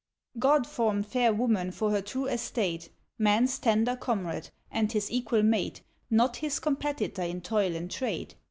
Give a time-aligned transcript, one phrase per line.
[0.39, 5.83] God formed fair woman for her true estate Man's tender comrade, and his equal mate,
[6.09, 8.33] Not his competitor in toil and trade.